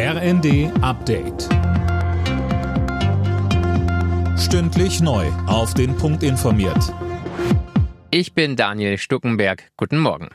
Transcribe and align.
RND 0.00 0.70
Update. 0.80 1.48
Stündlich 4.38 5.00
neu. 5.00 5.26
Auf 5.48 5.74
den 5.74 5.96
Punkt 5.96 6.22
informiert. 6.22 6.94
Ich 8.12 8.32
bin 8.32 8.54
Daniel 8.54 8.96
Stuckenberg. 8.96 9.72
Guten 9.76 9.98
Morgen. 9.98 10.28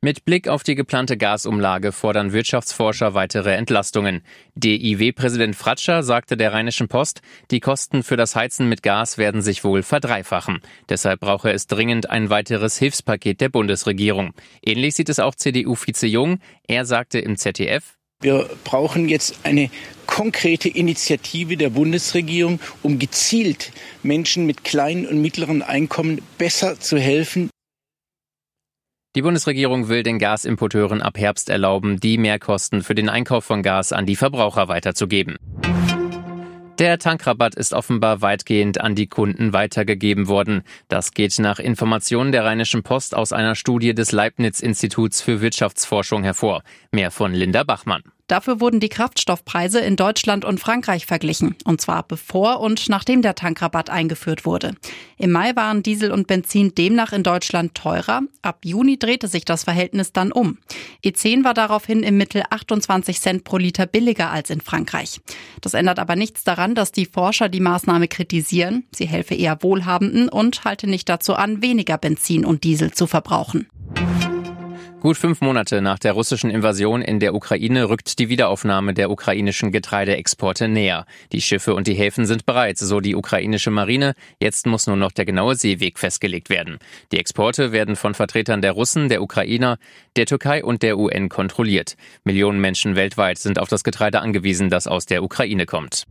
Mit 0.00 0.24
Blick 0.24 0.46
auf 0.46 0.62
die 0.62 0.76
geplante 0.76 1.16
Gasumlage 1.16 1.90
fordern 1.90 2.32
Wirtschaftsforscher 2.32 3.14
weitere 3.14 3.54
Entlastungen. 3.54 4.22
DIW-Präsident 4.54 5.56
Fratscher 5.56 6.04
sagte 6.04 6.36
der 6.36 6.52
Rheinischen 6.52 6.86
Post, 6.86 7.22
die 7.50 7.58
Kosten 7.58 8.04
für 8.04 8.16
das 8.16 8.36
Heizen 8.36 8.68
mit 8.68 8.84
Gas 8.84 9.18
werden 9.18 9.42
sich 9.42 9.64
wohl 9.64 9.82
verdreifachen. 9.82 10.60
Deshalb 10.88 11.18
brauche 11.18 11.50
es 11.50 11.66
dringend 11.66 12.08
ein 12.08 12.30
weiteres 12.30 12.78
Hilfspaket 12.78 13.40
der 13.40 13.48
Bundesregierung. 13.48 14.32
Ähnlich 14.64 14.94
sieht 14.94 15.08
es 15.08 15.18
auch 15.18 15.34
CDU-Vize 15.34 16.06
Jung. 16.06 16.38
Er 16.68 16.84
sagte 16.84 17.18
im 17.18 17.36
ZDF, 17.36 17.96
wir 18.26 18.48
brauchen 18.64 19.08
jetzt 19.08 19.38
eine 19.44 19.70
konkrete 20.06 20.68
Initiative 20.68 21.56
der 21.56 21.70
Bundesregierung, 21.70 22.60
um 22.82 22.98
gezielt 22.98 23.72
Menschen 24.02 24.46
mit 24.46 24.64
kleinen 24.64 25.06
und 25.06 25.20
mittleren 25.20 25.62
Einkommen 25.62 26.20
besser 26.38 26.80
zu 26.80 26.98
helfen. 26.98 27.50
Die 29.14 29.22
Bundesregierung 29.22 29.88
will 29.88 30.02
den 30.02 30.18
Gasimporteuren 30.18 31.02
ab 31.02 31.18
Herbst 31.18 31.48
erlauben, 31.48 32.00
die 32.00 32.18
Mehrkosten 32.18 32.82
für 32.82 32.94
den 32.94 33.08
Einkauf 33.08 33.44
von 33.44 33.62
Gas 33.62 33.92
an 33.92 34.06
die 34.06 34.16
Verbraucher 34.16 34.68
weiterzugeben. 34.68 35.36
Der 36.78 36.98
Tankrabatt 36.98 37.54
ist 37.54 37.72
offenbar 37.72 38.20
weitgehend 38.20 38.82
an 38.82 38.94
die 38.94 39.06
Kunden 39.06 39.54
weitergegeben 39.54 40.28
worden. 40.28 40.62
Das 40.88 41.12
geht 41.12 41.38
nach 41.38 41.58
Informationen 41.58 42.32
der 42.32 42.44
Rheinischen 42.44 42.82
Post 42.82 43.14
aus 43.14 43.32
einer 43.32 43.54
Studie 43.54 43.94
des 43.94 44.12
Leibniz-Instituts 44.12 45.22
für 45.22 45.40
Wirtschaftsforschung 45.40 46.22
hervor. 46.22 46.62
Mehr 46.92 47.10
von 47.10 47.32
Linda 47.32 47.62
Bachmann. 47.62 48.02
Dafür 48.28 48.60
wurden 48.60 48.80
die 48.80 48.88
Kraftstoffpreise 48.88 49.78
in 49.78 49.94
Deutschland 49.94 50.44
und 50.44 50.58
Frankreich 50.58 51.06
verglichen, 51.06 51.54
und 51.64 51.80
zwar 51.80 52.02
bevor 52.02 52.60
und 52.60 52.88
nachdem 52.88 53.22
der 53.22 53.36
Tankrabatt 53.36 53.88
eingeführt 53.88 54.44
wurde. 54.44 54.74
Im 55.16 55.30
Mai 55.30 55.54
waren 55.54 55.84
Diesel 55.84 56.10
und 56.10 56.26
Benzin 56.26 56.74
demnach 56.74 57.12
in 57.12 57.22
Deutschland 57.22 57.74
teurer, 57.74 58.22
ab 58.42 58.64
Juni 58.64 58.98
drehte 58.98 59.28
sich 59.28 59.44
das 59.44 59.62
Verhältnis 59.62 60.12
dann 60.12 60.32
um. 60.32 60.58
E10 61.04 61.44
war 61.44 61.54
daraufhin 61.54 62.02
im 62.02 62.16
Mittel 62.16 62.42
28 62.50 63.20
Cent 63.20 63.44
pro 63.44 63.58
Liter 63.58 63.86
billiger 63.86 64.30
als 64.32 64.50
in 64.50 64.60
Frankreich. 64.60 65.20
Das 65.60 65.74
ändert 65.74 66.00
aber 66.00 66.16
nichts 66.16 66.42
daran, 66.42 66.74
dass 66.74 66.90
die 66.90 67.06
Forscher 67.06 67.48
die 67.48 67.60
Maßnahme 67.60 68.08
kritisieren, 68.08 68.84
sie 68.90 69.06
helfe 69.06 69.34
eher 69.34 69.62
Wohlhabenden 69.62 70.28
und 70.28 70.64
halte 70.64 70.88
nicht 70.88 71.08
dazu 71.08 71.34
an, 71.34 71.62
weniger 71.62 71.96
Benzin 71.96 72.44
und 72.44 72.64
Diesel 72.64 72.90
zu 72.92 73.06
verbrauchen. 73.06 73.68
Gut 75.06 75.16
fünf 75.16 75.40
Monate 75.40 75.82
nach 75.82 76.00
der 76.00 76.14
russischen 76.14 76.50
Invasion 76.50 77.00
in 77.00 77.20
der 77.20 77.32
Ukraine 77.32 77.88
rückt 77.88 78.18
die 78.18 78.28
Wiederaufnahme 78.28 78.92
der 78.92 79.08
ukrainischen 79.08 79.70
Getreideexporte 79.70 80.66
näher. 80.66 81.06
Die 81.30 81.40
Schiffe 81.40 81.76
und 81.76 81.86
die 81.86 81.94
Häfen 81.94 82.26
sind 82.26 82.44
bereit, 82.44 82.76
so 82.76 82.98
die 82.98 83.14
ukrainische 83.14 83.70
Marine. 83.70 84.14
Jetzt 84.40 84.66
muss 84.66 84.88
nur 84.88 84.96
noch 84.96 85.12
der 85.12 85.24
genaue 85.24 85.54
Seeweg 85.54 86.00
festgelegt 86.00 86.50
werden. 86.50 86.78
Die 87.12 87.20
Exporte 87.20 87.70
werden 87.70 87.94
von 87.94 88.14
Vertretern 88.14 88.62
der 88.62 88.72
Russen, 88.72 89.08
der 89.08 89.22
Ukrainer, 89.22 89.78
der 90.16 90.26
Türkei 90.26 90.64
und 90.64 90.82
der 90.82 90.98
UN 90.98 91.28
kontrolliert. 91.28 91.94
Millionen 92.24 92.60
Menschen 92.60 92.96
weltweit 92.96 93.38
sind 93.38 93.60
auf 93.60 93.68
das 93.68 93.84
Getreide 93.84 94.22
angewiesen, 94.22 94.70
das 94.70 94.88
aus 94.88 95.06
der 95.06 95.22
Ukraine 95.22 95.66
kommt. 95.66 96.02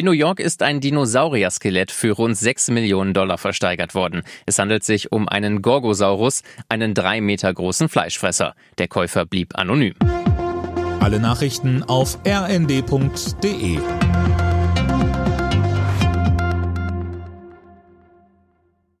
In 0.00 0.06
New 0.06 0.12
York 0.12 0.40
ist 0.40 0.62
ein 0.62 0.80
Dinosaurier-Skelett 0.80 1.90
für 1.90 2.12
rund 2.12 2.34
6 2.34 2.70
Millionen 2.70 3.12
Dollar 3.12 3.36
versteigert 3.36 3.94
worden. 3.94 4.22
Es 4.46 4.58
handelt 4.58 4.82
sich 4.82 5.12
um 5.12 5.28
einen 5.28 5.60
Gorgosaurus, 5.60 6.42
einen 6.70 6.94
drei 6.94 7.20
Meter 7.20 7.52
großen 7.52 7.90
Fleischfresser. 7.90 8.54
Der 8.78 8.88
Käufer 8.88 9.26
blieb 9.26 9.58
anonym. 9.58 9.92
Alle 11.00 11.20
Nachrichten 11.20 11.82
auf 11.82 12.18
rnd.de 12.26 13.78